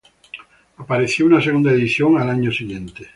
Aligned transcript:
Apareció 0.77 1.27
una 1.27 1.39
segunda 1.43 1.69
edición 1.69 2.17
al 2.17 2.31
año 2.31 2.51
siguiente. 2.51 3.05